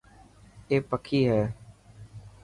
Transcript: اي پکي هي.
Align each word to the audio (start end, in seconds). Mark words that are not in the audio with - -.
اي 0.69 0.75
پکي 0.89 1.21
هي. 1.29 1.41